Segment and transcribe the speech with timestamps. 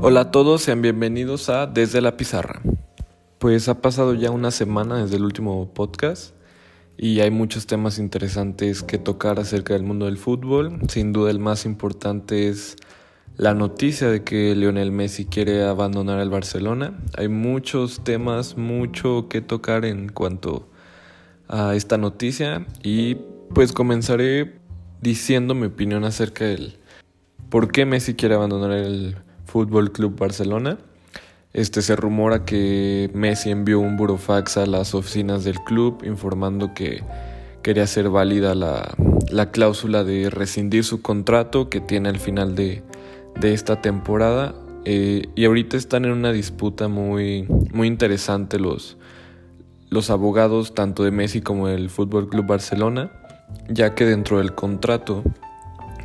[0.00, 2.62] Hola a todos, sean bienvenidos a Desde la Pizarra.
[3.40, 6.36] Pues ha pasado ya una semana desde el último podcast
[6.96, 10.78] y hay muchos temas interesantes que tocar acerca del mundo del fútbol.
[10.88, 12.76] Sin duda el más importante es
[13.36, 16.96] la noticia de que Lionel Messi quiere abandonar el Barcelona.
[17.16, 20.68] Hay muchos temas, mucho que tocar en cuanto
[21.48, 23.16] a esta noticia y
[23.52, 24.60] pues comenzaré
[25.00, 26.78] diciendo mi opinión acerca del
[27.50, 29.16] por qué Messi quiere abandonar el
[29.48, 30.76] Fútbol Club Barcelona.
[31.54, 37.02] Este se rumora que Messi envió un burofax a las oficinas del club informando que
[37.62, 38.94] quería hacer válida la,
[39.30, 42.82] la cláusula de rescindir su contrato que tiene al final de,
[43.40, 44.54] de esta temporada.
[44.84, 48.98] Eh, y ahorita están en una disputa muy, muy interesante los,
[49.88, 53.10] los abogados tanto de Messi como del Fútbol Club Barcelona,
[53.70, 55.24] ya que dentro del contrato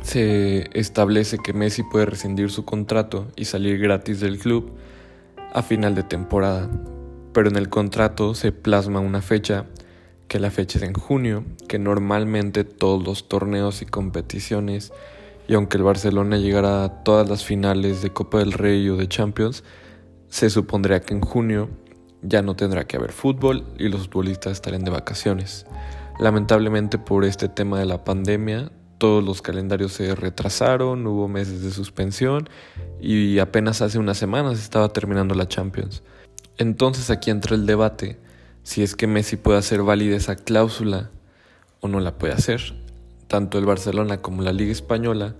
[0.04, 4.70] se establece que Messi puede rescindir su contrato y salir gratis del club
[5.54, 6.70] a final de temporada,
[7.32, 9.64] pero en el contrato se plasma una fecha,
[10.28, 14.92] que la fecha es en junio, que normalmente todos los torneos y competiciones,
[15.48, 19.08] y aunque el Barcelona llegara a todas las finales de Copa del Rey o de
[19.08, 19.64] Champions,
[20.28, 21.70] se supondría que en junio
[22.20, 25.66] ya no tendrá que haber fútbol y los futbolistas estarán de vacaciones.
[26.18, 31.70] Lamentablemente por este tema de la pandemia, todos los calendarios se retrasaron, hubo meses de
[31.70, 32.48] suspensión
[33.00, 36.02] y apenas hace unas semanas estaba terminando la Champions.
[36.58, 38.18] Entonces aquí entra el debate
[38.62, 41.10] si es que Messi puede hacer válida esa cláusula
[41.80, 42.60] o no la puede hacer.
[43.28, 45.34] Tanto el Barcelona como la Liga Española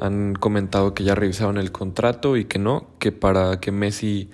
[0.00, 4.30] han comentado que ya revisaron el contrato y que no, que para que Messi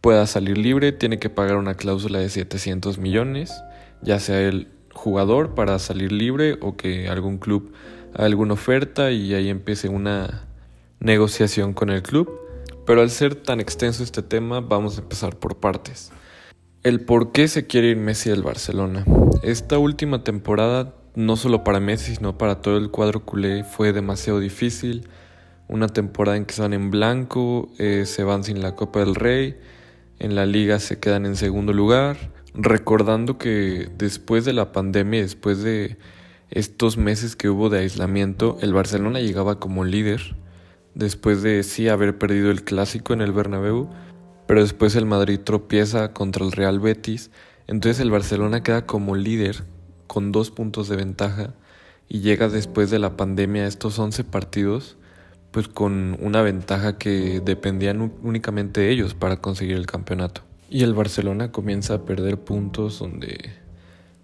[0.00, 3.52] pueda salir libre tiene que pagar una cláusula de 700 millones,
[4.02, 7.72] ya sea el jugador para salir libre o que algún club
[8.14, 10.46] alguna oferta y ahí empiece una
[11.00, 12.30] negociación con el club.
[12.86, 16.12] Pero al ser tan extenso este tema, vamos a empezar por partes.
[16.82, 19.04] El por qué se quiere ir Messi del Barcelona.
[19.42, 24.40] Esta última temporada, no solo para Messi, sino para todo el cuadro culé, fue demasiado
[24.40, 25.08] difícil.
[25.68, 29.56] Una temporada en que van en blanco, eh, se van sin la Copa del Rey,
[30.18, 32.16] en la liga se quedan en segundo lugar.
[32.54, 35.96] Recordando que después de la pandemia, después de
[36.50, 40.36] estos meses que hubo de aislamiento, el Barcelona llegaba como líder,
[40.94, 43.88] después de sí haber perdido el clásico en el Bernabéu,
[44.46, 47.30] pero después el Madrid tropieza contra el Real Betis,
[47.66, 49.64] entonces el Barcelona queda como líder
[50.06, 51.54] con dos puntos de ventaja
[52.08, 54.96] y llega después de la pandemia a estos 11 partidos
[55.50, 60.42] pues con una ventaja que dependían únicamente de ellos para conseguir el campeonato.
[60.68, 63.50] Y el Barcelona comienza a perder puntos donde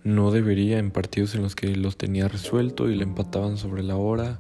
[0.07, 3.97] no debería en partidos en los que los tenía resuelto y le empataban sobre la
[3.97, 4.39] hora,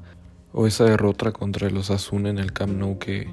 [0.52, 3.26] o esa derrota contra los Asuna en el Camp Nou que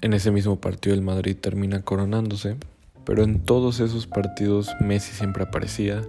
[0.00, 2.56] en ese mismo partido el Madrid termina coronándose,
[3.04, 6.00] pero en todos esos partidos Messi siempre aparecía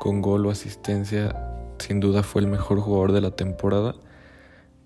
[0.00, 1.34] con gol o asistencia,
[1.78, 3.94] sin duda fue el mejor jugador de la temporada,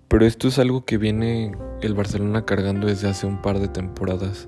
[0.07, 4.47] pero esto es algo que viene el Barcelona cargando desde hace un par de temporadas,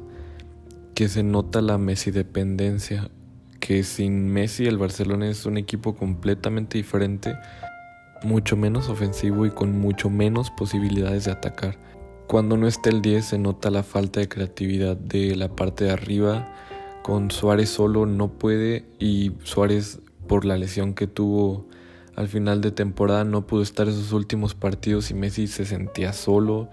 [0.95, 3.11] que se nota la Messi dependencia
[3.61, 7.37] que sin Messi el Barcelona es un equipo completamente diferente,
[8.23, 11.77] mucho menos ofensivo y con mucho menos posibilidades de atacar.
[12.27, 15.91] Cuando no está el 10 se nota la falta de creatividad de la parte de
[15.91, 16.53] arriba.
[17.03, 21.67] Con Suárez solo no puede y Suárez por la lesión que tuvo
[22.15, 26.69] al final de temporada no pudo estar esos últimos partidos y Messi se sentía solo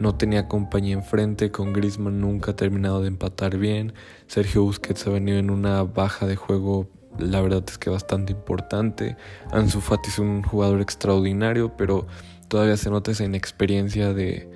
[0.00, 3.92] no tenía compañía enfrente, con Griezmann nunca ha terminado de empatar bien,
[4.26, 6.88] Sergio Busquets ha venido en una baja de juego,
[7.18, 9.16] la verdad es que bastante importante,
[9.52, 12.06] Ansu Fati es un jugador extraordinario, pero
[12.48, 14.50] todavía se nota esa inexperiencia de,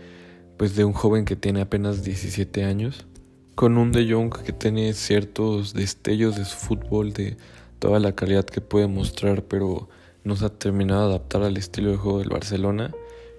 [0.57, 3.07] pues de un joven que tiene apenas 17 años,
[3.55, 7.37] con un De Jong que tiene ciertos destellos de su fútbol, de
[7.79, 9.91] toda la calidad que puede mostrar, pero
[10.25, 12.95] no se ha terminado de adaptar al estilo de juego del Barcelona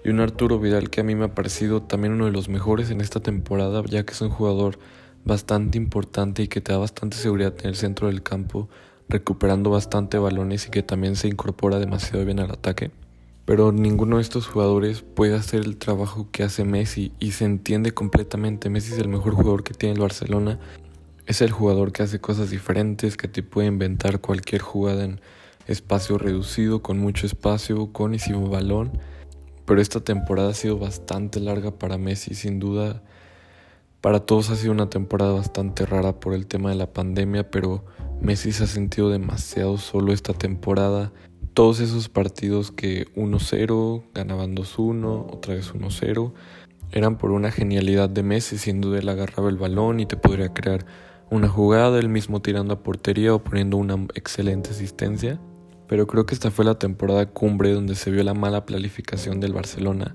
[0.06, 2.90] y un Arturo Vidal que a mí me ha parecido también uno de los mejores
[2.90, 4.78] en esta temporada, ya que es un jugador
[5.24, 8.68] bastante importante y que te da bastante seguridad en el centro del campo,
[9.08, 12.92] recuperando bastante balones y que también se incorpora demasiado bien al ataque.
[13.46, 17.90] Pero ninguno de estos jugadores puede hacer el trabajo que hace Messi y se entiende
[17.90, 18.70] completamente.
[18.70, 20.60] Messi es el mejor jugador que tiene el Barcelona.
[21.26, 25.20] Es el jugador que hace cosas diferentes, que te puede inventar cualquier jugada en
[25.66, 28.92] espacio reducido, con mucho espacio, con y sin balón
[29.66, 33.02] pero esta temporada ha sido bastante larga para Messi, sin duda.
[34.00, 37.84] Para todos ha sido una temporada bastante rara por el tema de la pandemia, pero
[38.20, 41.12] Messi se ha sentido demasiado solo esta temporada.
[41.52, 46.32] Todos esos partidos que 1-0, ganaban 2-1, otra vez 1-0,
[46.92, 50.52] eran por una genialidad de Messi, sin duda él agarraba el balón y te podría
[50.52, 50.86] crear
[51.28, 55.40] una jugada, él mismo tirando a portería o poniendo una excelente asistencia.
[55.88, 59.52] Pero creo que esta fue la temporada cumbre donde se vio la mala planificación del
[59.52, 60.14] Barcelona.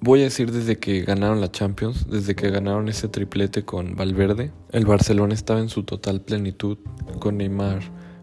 [0.00, 4.52] Voy a decir desde que ganaron la Champions, desde que ganaron ese triplete con Valverde,
[4.70, 6.78] el Barcelona estaba en su total plenitud,
[7.18, 7.80] con Neymar,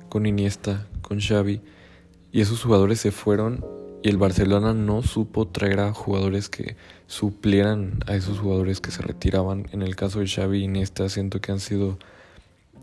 [0.08, 1.62] con Iniesta, con Xavi,
[2.32, 3.66] y esos jugadores se fueron
[4.06, 6.78] y el Barcelona no supo traer a jugadores que
[7.08, 9.66] suplieran a esos jugadores que se retiraban.
[9.72, 11.98] En el caso de Xavi y Iniesta siento que han sido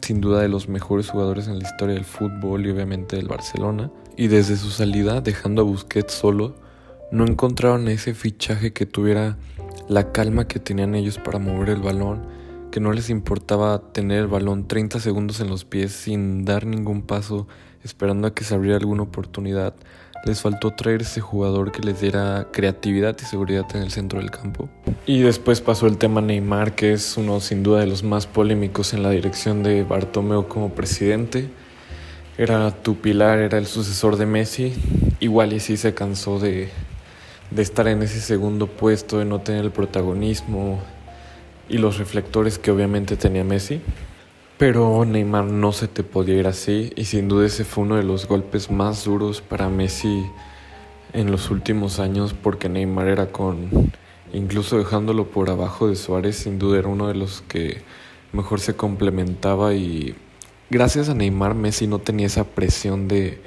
[0.02, 3.90] sin duda de los mejores jugadores en la historia del fútbol y obviamente del Barcelona.
[4.16, 6.54] Y desde su salida, dejando a Busquets solo,
[7.10, 9.37] no encontraron ese fichaje que tuviera
[9.88, 12.22] la calma que tenían ellos para mover el balón,
[12.70, 17.02] que no les importaba tener el balón 30 segundos en los pies sin dar ningún
[17.02, 17.46] paso,
[17.84, 19.75] esperando a que se abriera alguna oportunidad.
[20.24, 24.30] Les faltó traer ese jugador que les diera creatividad y seguridad en el centro del
[24.30, 24.69] campo.
[25.04, 28.94] Y después pasó el tema Neymar, que es uno sin duda de los más polémicos
[28.94, 31.50] en la dirección de Bartomeu como presidente.
[32.38, 34.72] Era tu pilar, era el sucesor de Messi.
[35.19, 36.69] Igual y sí se cansó de,
[37.50, 40.80] de estar en ese segundo puesto, de no tener el protagonismo
[41.69, 43.80] y los reflectores que obviamente tenía Messi.
[44.62, 48.05] Pero Neymar no se te podía ir así y sin duda ese fue uno de
[48.05, 50.25] los golpes más duros para Messi
[51.12, 53.91] en los últimos años porque Neymar era con,
[54.32, 57.82] incluso dejándolo por abajo de Suárez, sin duda era uno de los que
[58.32, 60.14] mejor se complementaba y
[60.70, 63.41] gracias a Neymar Messi no tenía esa presión de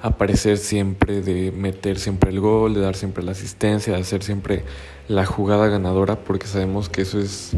[0.00, 4.64] aparecer siempre, de meter siempre el gol, de dar siempre la asistencia, de hacer siempre
[5.06, 7.54] la jugada ganadora porque sabemos que eso es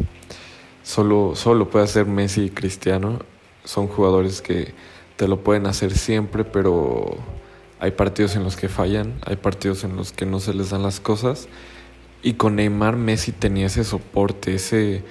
[0.85, 3.17] Solo, solo puede hacer Messi y Cristiano.
[3.63, 4.75] Son jugadores que
[5.15, 7.17] te lo pueden hacer siempre, pero
[7.79, 10.83] hay partidos en los que fallan, hay partidos en los que no se les dan
[10.83, 11.47] las cosas.
[12.21, 15.03] Y con Neymar Messi tenía ese soporte, ese,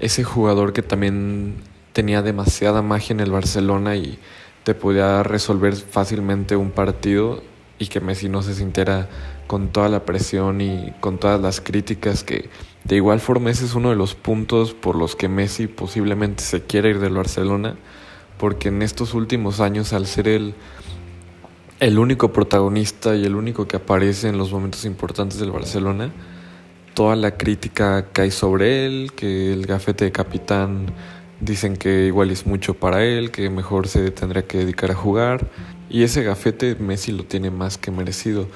[0.00, 1.56] ese jugador que también
[1.92, 4.18] tenía demasiada magia en el Barcelona y
[4.64, 7.42] te podía resolver fácilmente un partido
[7.78, 9.10] y que Messi no se sintiera
[9.46, 12.48] con toda la presión y con todas las críticas que
[12.84, 16.62] de igual forma, ese es uno de los puntos por los que Messi posiblemente se
[16.62, 17.76] quiere ir del Barcelona,
[18.38, 20.54] porque en estos últimos años, al ser el,
[21.78, 26.10] el único protagonista y el único que aparece en los momentos importantes del Barcelona,
[26.94, 30.86] toda la crítica cae sobre él, que el gafete de capitán
[31.40, 35.46] dicen que igual es mucho para él, que mejor se tendría que dedicar a jugar,
[35.90, 38.48] y ese gafete Messi lo tiene más que merecido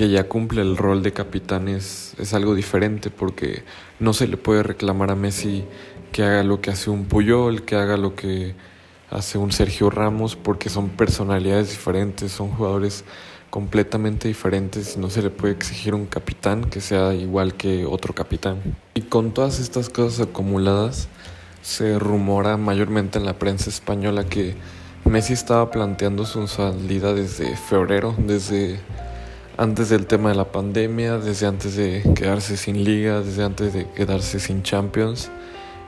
[0.00, 3.64] que ya cumple el rol de capitán es, algo diferente porque
[3.98, 5.66] no se le puede reclamar a Messi
[6.10, 8.54] que haga lo que hace un Puyol, que haga lo que
[9.10, 13.04] hace un Sergio Ramos, porque son personalidades diferentes, son jugadores
[13.50, 18.56] completamente diferentes no se le puede exigir un capitán que sea igual que otro capitán.
[18.94, 21.08] Y con todas estas cosas acumuladas,
[21.60, 24.54] se rumora mayormente en la prensa española que
[25.04, 28.80] Messi estaba planteando su salida desde febrero, desde
[29.60, 33.86] antes del tema de la pandemia, desde antes de quedarse sin liga, desde antes de
[33.90, 35.30] quedarse sin Champions.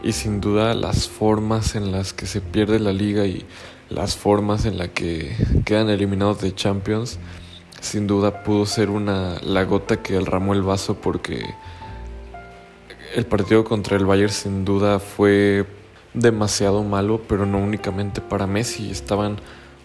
[0.03, 3.47] Y sin duda las formas en las que se pierde la liga y
[3.89, 5.35] las formas en las que
[5.65, 7.19] quedan eliminados de Champions,
[7.81, 11.43] sin duda pudo ser una la gota que derramó el vaso porque
[13.15, 15.65] el partido contra el Bayern sin duda fue
[16.13, 19.39] demasiado malo, pero no únicamente para Messi, estaban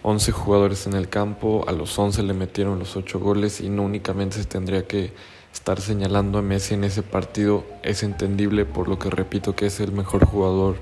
[0.08, 3.82] 11 jugadores en el campo, a los 11 le metieron los 8 goles y no
[3.82, 5.12] únicamente se tendría que
[5.52, 9.80] estar señalando a Messi en ese partido, es entendible por lo que repito que es
[9.80, 10.76] el mejor jugador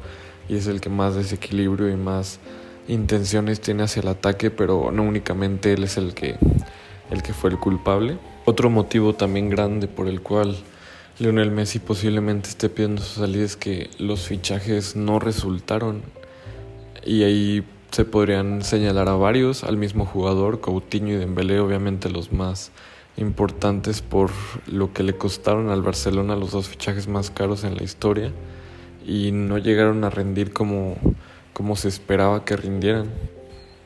[0.48, 2.38] y es el que más desequilibrio y más
[2.86, 6.36] intenciones tiene hacia el ataque, pero no únicamente él es el que,
[7.10, 8.18] el que fue el culpable.
[8.44, 10.56] Otro motivo también grande por el cual
[11.18, 16.02] Lionel Messi posiblemente esté pidiendo su salida es que los fichajes no resultaron
[17.04, 22.32] y ahí se podrían señalar a varios, al mismo jugador, Coutinho y Dembélé, obviamente los
[22.32, 22.72] más
[23.16, 24.30] importantes por
[24.66, 28.30] lo que le costaron al Barcelona los dos fichajes más caros en la historia
[29.06, 30.96] y no llegaron a rendir como,
[31.52, 33.10] como se esperaba que rindieran.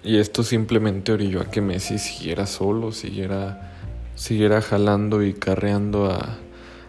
[0.02, 3.74] Y esto simplemente orilló a que Messi siguiera solo, siguiera,
[4.14, 6.38] siguiera jalando y carreando a,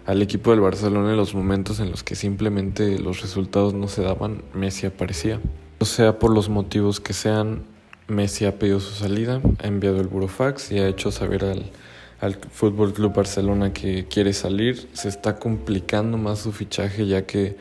[0.06, 4.02] al equipo del Barcelona en los momentos en los que simplemente los resultados no se
[4.02, 5.42] daban, Messi aparecía
[5.86, 7.64] sea por los motivos que sean,
[8.08, 11.72] Messi ha pedido su salida, ha enviado el burofax y ha hecho saber al,
[12.20, 14.88] al Fútbol Club Barcelona que quiere salir.
[14.94, 17.58] Se está complicando más su fichaje ya que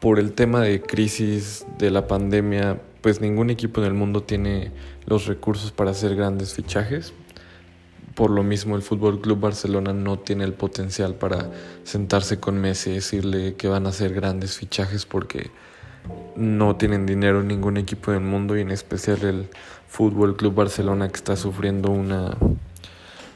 [0.00, 4.72] por el tema de crisis de la pandemia, pues ningún equipo en el mundo tiene
[5.06, 7.12] los recursos para hacer grandes fichajes.
[8.14, 11.50] por lo mismo el Fútbol Club Barcelona no tiene el potencial para
[11.84, 15.50] sentarse con Messi y decirle que van a hacer grandes fichajes porque
[16.36, 19.48] no tienen dinero ningún equipo del mundo y en especial el
[19.88, 22.36] Fútbol Club Barcelona que está sufriendo una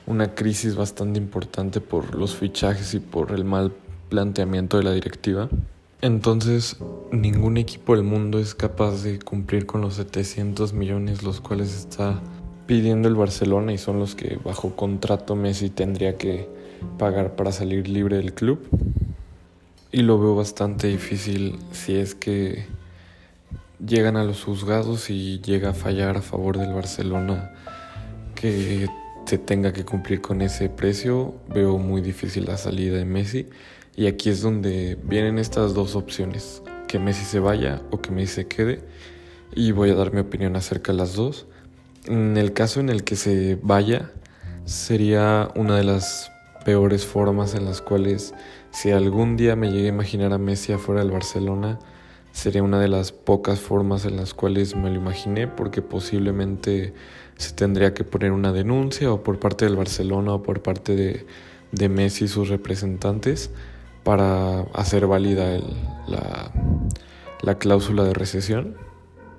[0.07, 3.73] una crisis bastante importante por los fichajes y por el mal
[4.09, 5.49] planteamiento de la directiva.
[6.03, 6.77] Entonces,
[7.11, 12.21] ningún equipo del mundo es capaz de cumplir con los 700 millones los cuales está
[12.67, 16.49] pidiendo el Barcelona y son los que bajo contrato Messi tendría que
[16.99, 18.61] pagar para salir libre del club.
[19.95, 22.67] Y lo veo bastante difícil si es que
[23.79, 27.53] llegan a los juzgados y llega a fallar a favor del Barcelona
[28.35, 28.89] que
[29.25, 33.47] se tenga que cumplir con ese precio, veo muy difícil la salida de Messi.
[33.95, 38.35] Y aquí es donde vienen estas dos opciones, que Messi se vaya o que Messi
[38.35, 38.81] se quede.
[39.55, 41.47] Y voy a dar mi opinión acerca de las dos.
[42.07, 44.11] En el caso en el que se vaya,
[44.65, 46.33] sería una de las
[46.65, 48.35] peores formas en las cuales
[48.75, 51.79] si algún día me llegué a imaginar a Messi afuera del Barcelona,
[52.33, 56.93] sería una de las pocas formas en las cuales me lo imaginé porque posiblemente
[57.37, 61.25] se tendría que poner una denuncia o por parte del Barcelona o por parte
[61.71, 63.51] de, Messi y sus representantes
[64.03, 65.61] para hacer válida
[66.09, 66.51] la,
[67.43, 68.77] la cláusula de recesión.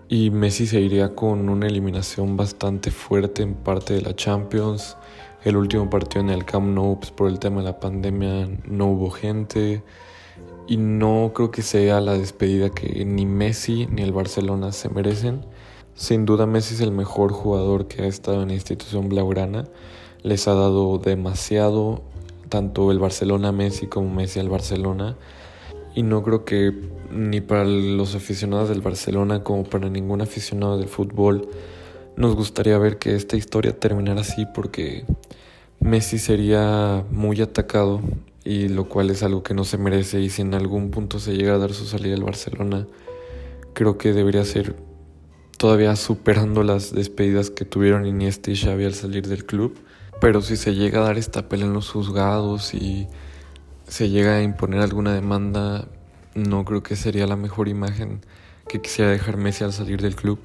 [0.07, 4.95] Y Messi se iría con una eliminación bastante fuerte en parte de la Champions.
[5.45, 8.87] El último partido en el Camp Nou, pues, por el tema de la pandemia, no
[8.87, 9.83] hubo gente.
[10.67, 15.45] Y no creo que sea la despedida que ni Messi ni el Barcelona se merecen.
[15.93, 19.65] Sin duda Messi es el mejor jugador que ha estado en la institución blaugrana.
[20.23, 22.01] Les ha dado demasiado,
[22.49, 25.15] tanto el Barcelona a Messi como Messi al Barcelona.
[25.93, 26.73] Y no creo que
[27.11, 31.47] ni para los aficionados del Barcelona como para ningún aficionado del fútbol
[32.17, 35.05] nos gustaría ver que esta historia terminara así porque
[35.79, 38.01] Messi sería muy atacado
[38.43, 41.35] y lo cual es algo que no se merece y si en algún punto se
[41.35, 42.87] llega a dar su salida al Barcelona
[43.73, 44.75] creo que debería ser
[45.57, 49.77] todavía superando las despedidas que tuvieron Iniesta y Xavi al salir del club.
[50.21, 53.07] Pero si se llega a dar esta pelea en los juzgados y
[53.87, 55.87] se llega a imponer alguna demanda,
[56.33, 58.21] no creo que sería la mejor imagen
[58.67, 60.39] que quisiera dejar Messi al salir del club.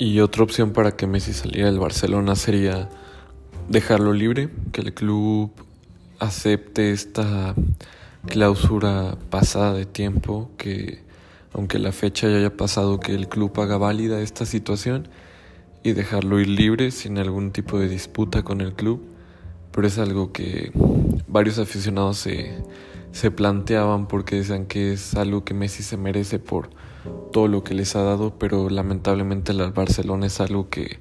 [0.00, 2.88] Y otra opción para que Messi saliera del Barcelona sería
[3.68, 5.52] dejarlo libre, que el club
[6.18, 7.54] acepte esta
[8.26, 11.00] clausura pasada de tiempo que
[11.52, 15.06] aunque la fecha ya haya pasado, que el club haga válida esta situación
[15.82, 19.02] y dejarlo ir libre sin algún tipo de disputa con el club.
[19.70, 20.72] Pero es algo que
[21.28, 22.54] varios aficionados se,
[23.12, 26.70] se planteaban porque decían que es algo que Messi se merece por
[27.32, 30.98] todo lo que les ha dado, pero lamentablemente el Barcelona es algo que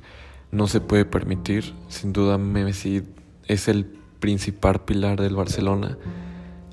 [0.51, 1.73] no se puede permitir.
[1.87, 3.03] Sin duda Messi
[3.47, 3.85] es el
[4.19, 5.97] principal pilar del Barcelona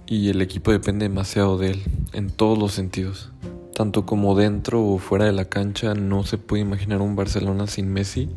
[0.07, 3.33] y el equipo depende demasiado de él en todos los sentidos
[3.77, 7.93] tanto como dentro o fuera de la cancha, no se puede imaginar un Barcelona sin
[7.93, 8.31] Messi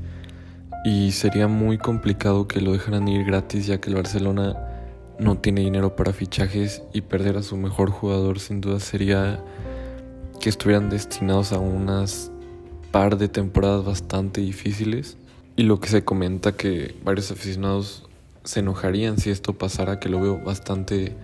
[0.83, 4.57] y sería muy complicado que lo dejaran ir gratis ya que el Barcelona
[5.19, 9.43] no tiene dinero para fichajes y perder a su mejor jugador sin duda sería
[10.39, 12.31] que estuvieran destinados a unas
[12.91, 15.17] par de temporadas bastante difíciles
[15.55, 18.07] y lo que se comenta que varios aficionados
[18.43, 21.15] se enojarían si esto pasara que lo veo bastante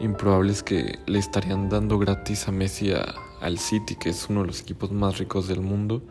[0.00, 4.42] improbable es que le estarían dando gratis a Messi a, al City, que es uno
[4.42, 6.02] de los equipos más ricos del mundo.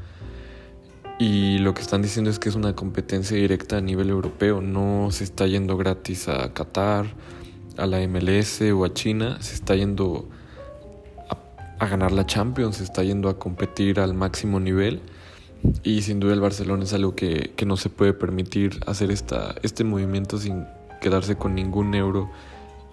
[1.20, 5.10] Y lo que están diciendo es que es una competencia directa a nivel europeo, no
[5.12, 7.08] se está yendo gratis a Qatar,
[7.76, 10.30] a la MLS o a China, se está yendo
[11.80, 15.02] a, ganar la Champions, se está yendo a competir al máximo nivel.
[15.84, 19.56] Y sin duda el Barcelona es algo que, que no se puede permitir hacer esta,
[19.64, 20.66] este movimiento sin
[21.02, 22.30] quedarse con ningún euro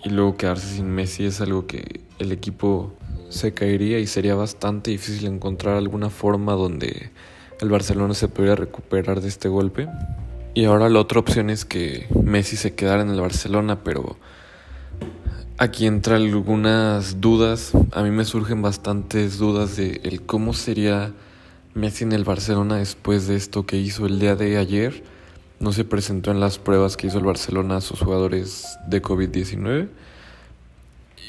[0.03, 2.93] y luego quedarse sin Messi es algo que el equipo
[3.29, 7.11] se caería y sería bastante difícil encontrar alguna forma donde
[7.65, 9.89] el Barcelona se pudiera recuperar de este golpe.
[10.55, 14.17] Y ahora la otra opción es que Messi se quedara en el Barcelona, pero
[15.59, 17.73] aquí entran algunas dudas.
[17.93, 21.13] A mí me surgen bastantes dudas de el cómo sería
[21.75, 25.03] Messi en el Barcelona después de esto que hizo el día de ayer.
[25.59, 29.89] No se presentó en las pruebas que hizo el Barcelona a sus jugadores de COVID-19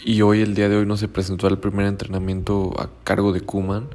[0.07, 3.41] y hoy, el día de hoy, no se presentó al primer entrenamiento a cargo de
[3.41, 3.87] Kuman.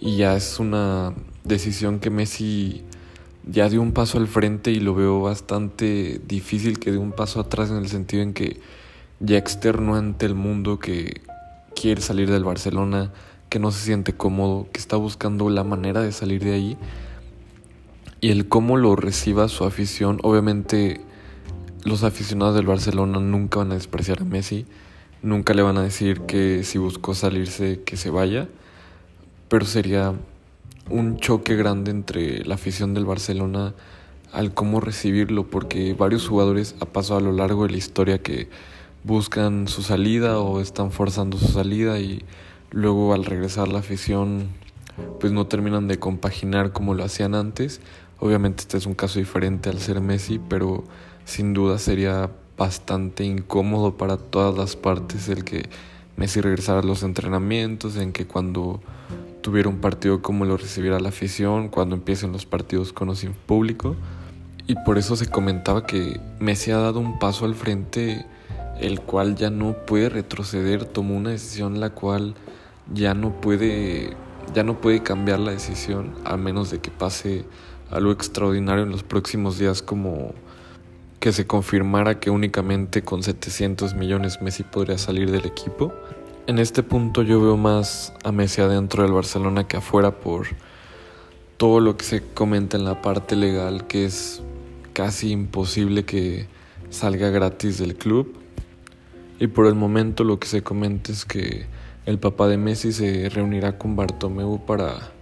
[0.00, 2.82] Y ya es una decisión que Messi
[3.46, 7.40] ya dio un paso al frente y lo veo bastante difícil que dé un paso
[7.40, 8.60] atrás en el sentido en que
[9.20, 11.20] ya externo ante el mundo que
[11.74, 13.12] quiere salir del Barcelona,
[13.50, 16.78] que no se siente cómodo, que está buscando la manera de salir de ahí.
[18.20, 21.00] Y el cómo lo reciba su afición, obviamente
[21.84, 24.64] los aficionados del Barcelona nunca van a despreciar a Messi,
[25.22, 28.48] nunca le van a decir que si buscó salirse que se vaya,
[29.48, 30.14] pero sería
[30.90, 33.74] un choque grande entre la afición del Barcelona
[34.32, 38.48] al cómo recibirlo, porque varios jugadores ha pasado a lo largo de la historia que
[39.04, 42.24] buscan su salida o están forzando su salida y
[42.70, 44.48] luego al regresar la afición
[45.20, 47.80] pues no terminan de compaginar como lo hacían antes.
[48.18, 50.84] Obviamente este es un caso diferente al ser Messi, pero
[51.24, 55.68] sin duda sería bastante incómodo para todas las partes el que
[56.16, 58.80] Messi regresara a los entrenamientos, en que cuando
[59.44, 63.34] tuviera un partido como lo recibiera la afición, cuando empiecen los partidos con o sin
[63.34, 63.94] público.
[64.66, 68.24] Y por eso se comentaba que Messi ha dado un paso al frente,
[68.80, 72.34] el cual ya no puede retroceder, tomó una decisión la cual
[72.90, 74.16] ya no puede,
[74.54, 77.44] ya no puede cambiar la decisión, a menos de que pase
[77.90, 80.32] algo extraordinario en los próximos días como
[81.20, 85.92] que se confirmara que únicamente con 700 millones Messi podría salir del equipo.
[86.46, 90.48] En este punto yo veo más a Messi adentro del Barcelona que afuera por
[91.56, 94.42] todo lo que se comenta en la parte legal, que es
[94.92, 96.46] casi imposible que
[96.90, 98.36] salga gratis del club.
[99.40, 101.64] Y por el momento lo que se comenta es que
[102.04, 105.12] el papá de Messi se reunirá con Bartomeu para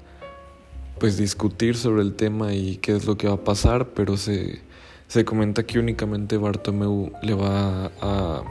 [0.99, 4.61] pues discutir sobre el tema y qué es lo que va a pasar, pero se,
[5.07, 8.43] se comenta que únicamente Bartomeu le va a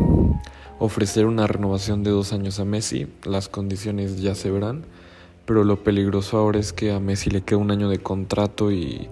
[0.82, 4.84] ofrecer una renovación de dos años a Messi, las condiciones ya se verán,
[5.46, 9.08] pero lo peligroso ahora es que a Messi le queda un año de contrato y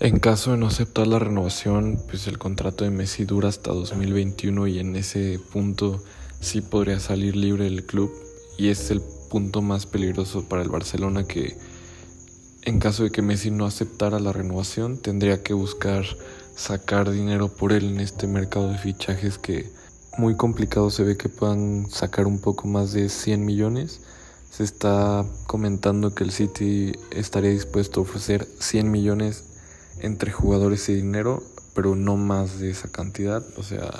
[0.00, 4.66] en caso de no aceptar la renovación, pues el contrato de Messi dura hasta 2021
[4.66, 6.04] y en ese punto
[6.40, 8.12] sí podría salir libre del club
[8.58, 9.00] y es el
[9.30, 11.56] punto más peligroso para el Barcelona que
[12.60, 16.04] en caso de que Messi no aceptara la renovación tendría que buscar
[16.54, 19.70] sacar dinero por él en este mercado de fichajes que
[20.16, 24.00] muy complicado se ve que puedan sacar un poco más de 100 millones.
[24.50, 29.44] Se está comentando que el City estaría dispuesto a ofrecer 100 millones
[30.00, 31.42] entre jugadores y dinero,
[31.74, 33.44] pero no más de esa cantidad.
[33.56, 33.90] O sea,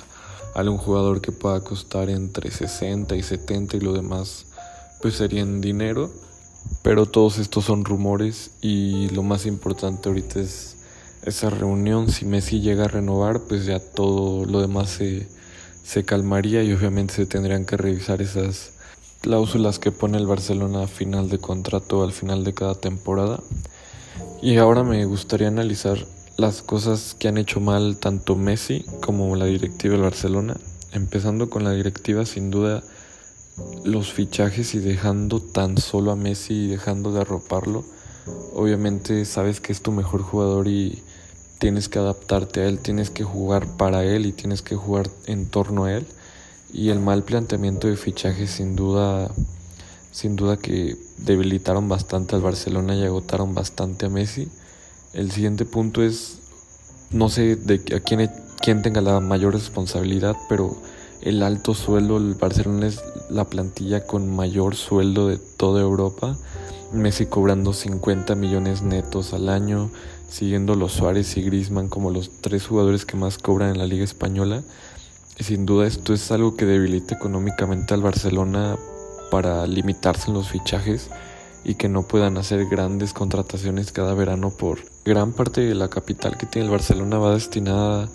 [0.55, 4.47] algún jugador que pueda costar entre 60 y 70 y lo demás
[5.03, 6.11] pues sería dinero.
[6.83, 10.77] Pero todos estos son rumores y lo más importante ahorita es
[11.25, 12.11] esa reunión.
[12.11, 15.29] Si Messi llega a renovar, pues ya todo lo demás se
[15.85, 18.73] se calmaría y obviamente se tendrían que revisar esas
[19.21, 23.41] cláusulas que pone el Barcelona a final de contrato al final de cada temporada.
[24.43, 25.99] Y ahora me gustaría analizar
[26.37, 30.57] las cosas que han hecho mal tanto Messi como la directiva del Barcelona.
[30.93, 32.83] Empezando con la directiva, sin duda,
[33.85, 37.85] los fichajes y dejando tan solo a Messi y dejando de arroparlo.
[38.55, 41.03] Obviamente sabes que es tu mejor jugador y
[41.65, 45.47] tienes que adaptarte a él, tienes que jugar para él y tienes que jugar en
[45.47, 46.07] torno a él.
[46.75, 49.31] Y el mal planteamiento de fichajes sin duda,
[50.13, 54.51] sin duda que debilitaron bastante al Barcelona y agotaron bastante a Messi.
[55.15, 56.41] El siguiente punto es,
[57.11, 60.77] no sé de a quién, quién tenga la mayor responsabilidad, pero
[61.25, 66.37] el alto sueldo, el Barcelona es la plantilla con mayor sueldo de toda Europa.
[66.93, 69.91] Messi cobrando 50 millones netos al año,
[70.29, 74.05] siguiendo los Suárez y Grisman como los tres jugadores que más cobran en la Liga
[74.05, 74.63] Española.
[75.41, 78.77] sin duda esto es algo que debilita económicamente al Barcelona
[79.31, 81.09] para limitarse en los fichajes
[81.65, 86.37] y que no puedan hacer grandes contrataciones cada verano por gran parte de la capital
[86.37, 88.09] que tiene el Barcelona va destinada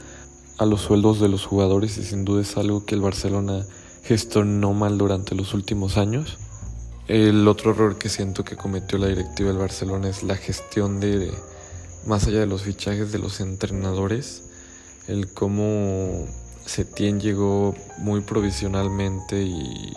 [0.60, 3.66] a los sueldos de los jugadores y sin duda es algo que el Barcelona
[4.04, 6.38] gestionó mal durante los últimos años.
[7.08, 11.32] El otro error que siento que cometió la directiva del Barcelona es la gestión de
[12.06, 14.44] más allá de los fichajes de los entrenadores,
[15.08, 16.28] el cómo
[16.66, 19.94] Setien llegó muy provisionalmente y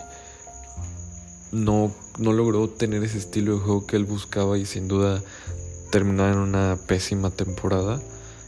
[1.51, 5.21] no, no logró tener ese estilo de juego que él buscaba y sin duda
[5.91, 8.01] terminó en una pésima temporada.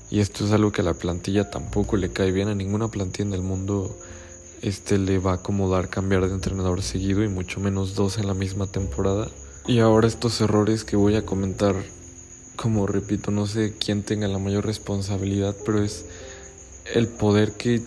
[0.10, 2.48] Y esto es algo que a la plantilla tampoco le cae bien.
[2.48, 3.96] A ninguna plantilla en el mundo
[4.62, 8.34] este le va a acomodar cambiar de entrenador seguido y mucho menos dos en la
[8.34, 9.28] misma temporada.
[9.68, 11.76] Y ahora estos errores que voy a comentar
[12.56, 16.06] como repito, no sé quién tenga la mayor responsabilidad, pero es
[16.94, 17.82] el poder que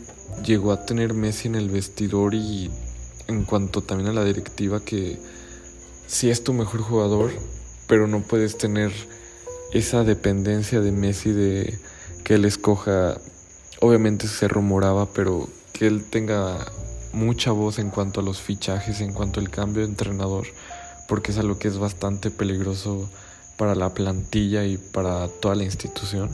[0.45, 2.71] llegó a tener Messi en el vestidor y
[3.29, 5.19] en cuanto también a la directiva que
[6.07, 7.31] sí es tu mejor jugador,
[7.87, 8.93] pero no puedes tener
[9.73, 11.79] esa dependencia de Messi de
[12.29, 13.17] que él escoja,
[13.81, 16.59] obviamente se rumoraba, pero que él tenga
[17.15, 20.47] mucha voz en cuanto a los fichajes, en cuanto al cambio de entrenador,
[21.09, 23.09] porque es algo que es bastante peligroso
[23.57, 26.29] para la plantilla y para toda la institución.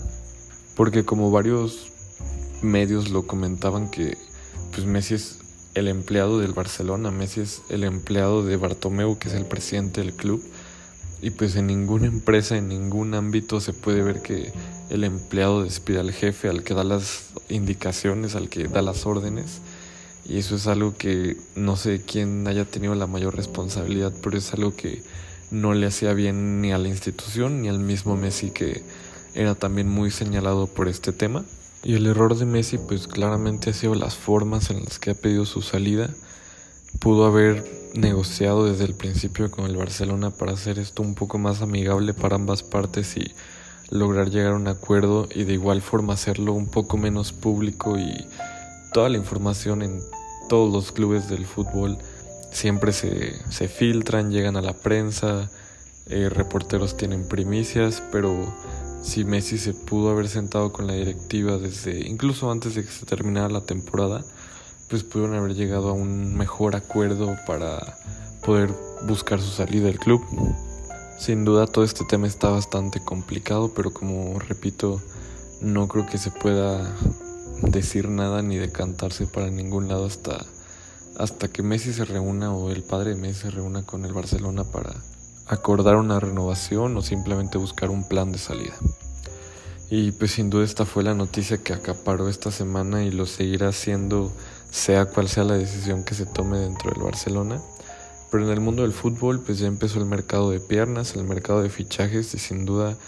[0.74, 1.92] Porque como varios
[2.60, 4.18] medios lo comentaban que
[4.72, 5.38] pues Messi es
[5.74, 10.12] el empleado del Barcelona, Messi es el empleado de Bartomeu, que es el presidente del
[10.12, 10.42] club.
[11.24, 14.52] Y pues en ninguna empresa, en ningún ámbito se puede ver que
[14.90, 19.62] el empleado despida al jefe, al que da las indicaciones, al que da las órdenes.
[20.28, 24.52] Y eso es algo que no sé quién haya tenido la mayor responsabilidad, pero es
[24.52, 25.02] algo que
[25.50, 28.82] no le hacía bien ni a la institución ni al mismo Messi que
[29.34, 31.42] era también muy señalado por este tema.
[31.82, 35.14] Y el error de Messi pues claramente ha sido las formas en las que ha
[35.14, 36.10] pedido su salida.
[36.98, 41.62] Pudo haber negociado desde el principio con el Barcelona para hacer esto un poco más
[41.62, 43.34] amigable para ambas partes y
[43.90, 48.26] lograr llegar a un acuerdo y de igual forma hacerlo un poco menos público y
[48.92, 50.00] toda la información en
[50.48, 51.98] todos los clubes del fútbol
[52.50, 55.50] siempre se, se filtran, llegan a la prensa,
[56.06, 58.54] eh, reporteros tienen primicias, pero
[59.02, 63.06] si Messi se pudo haber sentado con la directiva desde incluso antes de que se
[63.06, 64.24] terminara la temporada,
[64.94, 67.98] pues pudieron haber llegado a un mejor acuerdo para
[68.46, 68.72] poder
[69.08, 70.22] buscar su salida del club.
[71.18, 75.02] Sin duda todo este tema está bastante complicado, pero como repito,
[75.60, 76.94] no creo que se pueda
[77.62, 80.46] decir nada ni decantarse para ningún lado hasta,
[81.18, 84.62] hasta que Messi se reúna o el padre de Messi se reúna con el Barcelona
[84.62, 84.94] para
[85.48, 88.74] acordar una renovación o simplemente buscar un plan de salida.
[89.90, 93.72] Y pues sin duda esta fue la noticia que acaparó esta semana y lo seguirá
[93.72, 94.32] siendo
[94.74, 97.62] sea cual sea la decisión que se tome dentro del Barcelona.
[98.32, 101.62] Pero en el mundo del fútbol pues ya empezó el mercado de piernas, el mercado
[101.62, 102.98] de fichajes y sin duda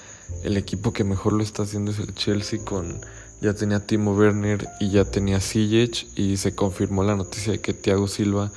[0.45, 3.01] el equipo que mejor lo está haciendo es el Chelsea con
[3.41, 7.75] ya tenía Timo Werner y ya tenía Ziyech y se confirmó la noticia de que
[7.75, 8.53] Thiago Silva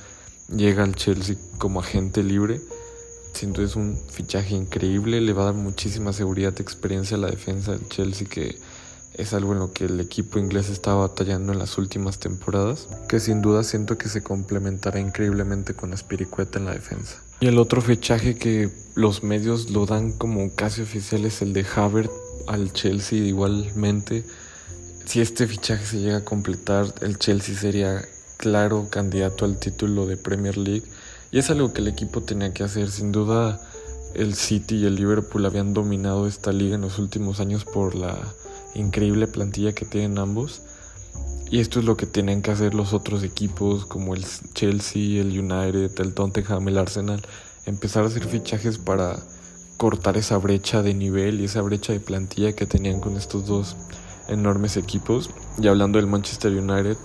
[0.48, 2.60] llega al Chelsea como agente libre.
[3.32, 7.28] Siento es un fichaje increíble, le va a dar muchísima seguridad y experiencia a la
[7.28, 8.56] defensa del Chelsea que
[9.20, 13.20] es algo en lo que el equipo inglés estaba batallando en las últimas temporadas, que
[13.20, 17.22] sin duda siento que se complementará increíblemente con Aspiricueta en la defensa.
[17.40, 21.64] Y el otro fichaje que los medios lo dan como casi oficial es el de
[21.74, 22.10] Havertz
[22.46, 24.24] al Chelsea igualmente
[25.10, 28.00] si este fichaje se llega a completar, el Chelsea sería
[28.36, 30.84] claro candidato al título de Premier League.
[31.32, 32.92] Y es algo que el equipo tenía que hacer.
[32.92, 33.60] Sin duda,
[34.14, 38.16] el City y el Liverpool habían dominado esta liga en los últimos años por la
[38.74, 40.62] increíble plantilla que tienen ambos.
[41.50, 45.38] Y esto es lo que tienen que hacer los otros equipos como el Chelsea, el
[45.38, 47.22] United, el Tottenham, el Arsenal.
[47.66, 49.18] Empezar a hacer fichajes para
[49.76, 53.76] cortar esa brecha de nivel y esa brecha de plantilla que tenían con estos dos
[54.28, 55.30] enormes equipos.
[55.58, 56.96] Y hablando del Manchester United,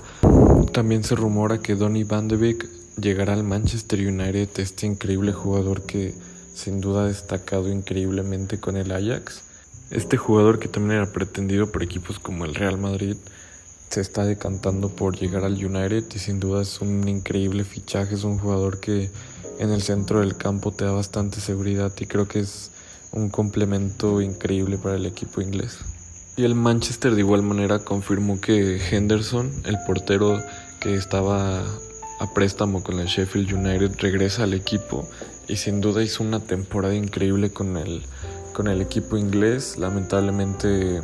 [0.71, 5.83] también se rumora que Donny Van de Beek llegará al Manchester United, este increíble jugador
[5.83, 6.13] que
[6.53, 9.43] sin duda ha destacado increíblemente con el Ajax.
[9.91, 13.15] Este jugador que también era pretendido por equipos como el Real Madrid
[13.89, 18.23] se está decantando por llegar al United y sin duda es un increíble fichaje, es
[18.23, 19.09] un jugador que
[19.59, 22.71] en el centro del campo te da bastante seguridad y creo que es
[23.11, 25.77] un complemento increíble para el equipo inglés.
[26.35, 30.43] Y el Manchester de igual manera confirmó que Henderson, el portero
[30.81, 31.61] que estaba
[32.19, 35.07] a préstamo con el Sheffield United, regresa al equipo
[35.47, 38.03] y sin duda hizo una temporada increíble con el,
[38.55, 39.77] con el equipo inglés.
[39.77, 41.01] Lamentablemente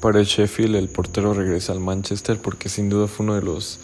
[0.00, 3.78] para el Sheffield el portero regresa al Manchester porque sin duda fue uno de los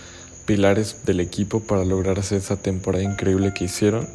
[0.47, 4.09] pilares del equipo para lograr hacer esa temporada increíble que hicieron.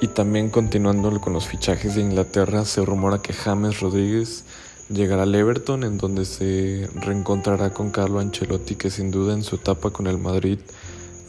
[0.00, 4.44] Y también continuando con los fichajes de Inglaterra, se rumora que James Rodríguez
[4.90, 9.56] llegará al Everton en donde se reencontrará con Carlo Ancelotti que sin duda en su
[9.56, 10.58] etapa con el Madrid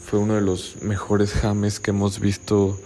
[0.04, 2.78] fue uno de los mejores James que hemos visto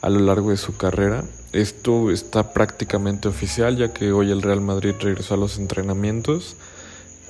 [0.00, 1.24] a lo largo de su carrera.
[1.52, 6.56] Esto está prácticamente oficial ya que hoy el Real Madrid regresó a los entrenamientos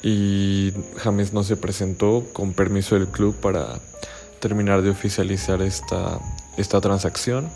[0.03, 3.81] y James no se presentó con permiso del club para
[4.41, 6.21] terminar de oficializar esta,
[6.57, 7.49] esta transacción.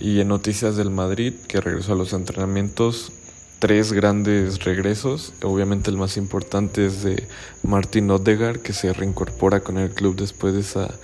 [0.00, 3.12] Y en noticias del Madrid, que regresó a los entrenamientos,
[3.58, 5.32] tres grandes regresos.
[5.42, 7.26] Obviamente el más importante es de
[7.64, 10.94] Martin Odegaard, que se reincorpora con el club después de esa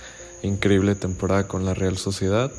[0.43, 2.51] increíble temporada con la Real Sociedad.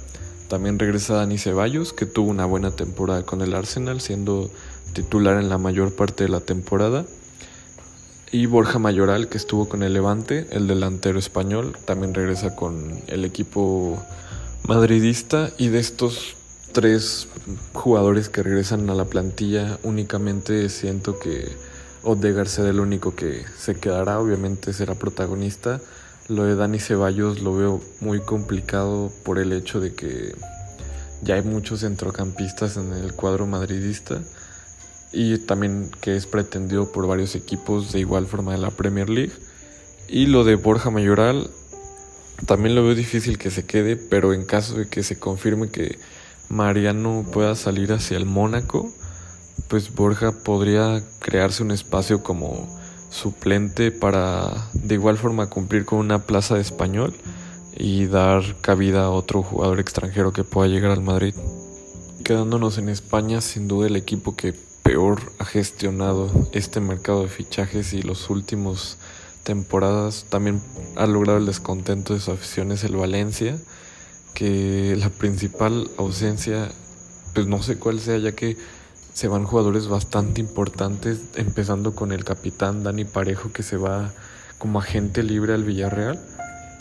[0.48, 4.50] También regresa Dani Ceballos, que tuvo una buena temporada con el Arsenal, siendo
[4.92, 7.04] titular en la mayor parte de la temporada.
[8.30, 13.24] Y Borja Mayoral, que estuvo con el Levante, el delantero español, también regresa con el
[13.24, 14.02] equipo
[14.66, 15.50] madridista.
[15.58, 16.36] Y de estos
[16.72, 17.28] tres
[17.72, 21.48] jugadores que regresan a la plantilla, únicamente siento que
[22.02, 25.80] Odegaard será el único que se quedará, obviamente será protagonista.
[26.28, 30.34] Lo de Dani Ceballos lo veo muy complicado por el hecho de que
[31.22, 34.20] ya hay muchos centrocampistas en el cuadro madridista
[35.12, 39.32] y también que es pretendido por varios equipos de igual forma de la Premier League.
[40.08, 41.48] Y lo de Borja Mayoral
[42.44, 45.98] también lo veo difícil que se quede, pero en caso de que se confirme que
[46.48, 48.92] Mariano pueda salir hacia el Mónaco,
[49.68, 52.68] pues Borja podría crearse un espacio como
[53.10, 57.14] suplente para de igual forma cumplir con una plaza de español
[57.76, 61.34] y dar cabida a otro jugador extranjero que pueda llegar al Madrid.
[62.24, 67.92] Quedándonos en España, sin duda el equipo que peor ha gestionado este mercado de fichajes
[67.92, 68.98] y los últimos
[69.42, 70.60] temporadas también
[70.96, 73.56] ha logrado el descontento de su afición es el Valencia,
[74.34, 76.68] que la principal ausencia,
[77.32, 78.56] pues no sé cuál sea, ya que
[79.16, 84.12] se van jugadores bastante importantes, empezando con el capitán Dani Parejo, que se va
[84.58, 86.20] como agente libre al Villarreal.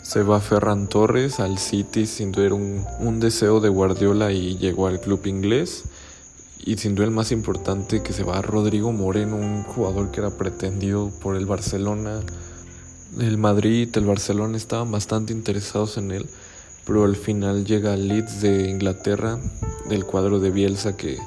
[0.02, 4.86] Se va Ferran Torres al City sin duda un, un deseo de Guardiola y llegó
[4.86, 5.84] al club inglés.
[6.62, 10.28] Y sin duda el más importante que se va Rodrigo Moreno, un jugador que era
[10.28, 12.20] pretendido por el Barcelona
[13.18, 16.26] el Madrid, el Barcelona estaban bastante interesados en él,
[16.84, 19.38] pero al final llega Leeds de Inglaterra,
[19.88, 21.18] del cuadro de Bielsa, que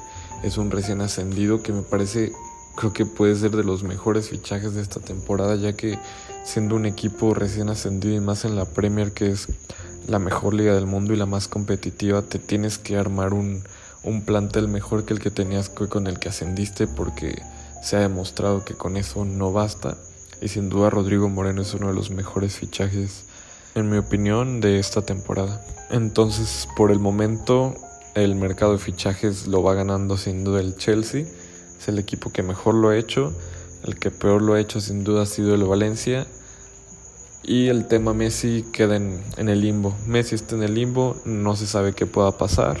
[0.42, 2.32] es un recién ascendido, que me parece,
[2.76, 5.98] creo que puede ser de los mejores fichajes de esta temporada, ya que
[6.44, 9.48] siendo un equipo recién ascendido y más en la Premier, que es
[10.06, 13.62] la mejor liga del mundo y la más competitiva, te tienes que armar un,
[14.02, 17.42] un plantel mejor que el que tenías con el que ascendiste, porque
[17.82, 19.96] se ha demostrado que con eso no basta
[20.40, 23.24] y sin duda Rodrigo Moreno es uno de los mejores fichajes,
[23.74, 25.62] en mi opinión, de esta temporada.
[25.90, 27.74] Entonces, por el momento,
[28.14, 31.26] el mercado de fichajes lo va ganando sin duda el Chelsea.
[31.78, 33.32] Es el equipo que mejor lo ha hecho.
[33.84, 36.26] El que peor lo ha hecho sin duda ha sido el Valencia.
[37.42, 39.96] Y el tema Messi queda en, el limbo.
[40.06, 42.78] Messi está en el limbo, no se sabe qué pueda pasar.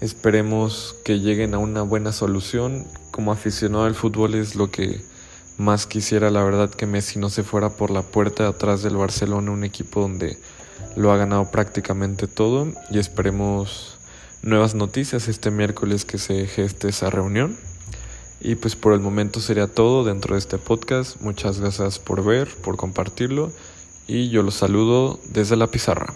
[0.00, 2.86] Esperemos que lleguen a una buena solución.
[3.10, 5.00] Como aficionado al fútbol es lo que
[5.56, 8.96] más quisiera la verdad que Messi no se fuera por la puerta de atrás del
[8.96, 10.38] Barcelona, un equipo donde
[10.96, 13.91] lo ha ganado prácticamente todo y esperemos
[14.42, 17.56] nuevas noticias este miércoles que se geste esa reunión.
[18.40, 21.20] Y pues por el momento sería todo dentro de este podcast.
[21.20, 23.52] Muchas gracias por ver, por compartirlo
[24.08, 26.12] y yo los saludo desde la pizarra.